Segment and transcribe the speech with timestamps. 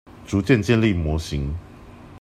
[0.25, 1.55] 逐漸建立模型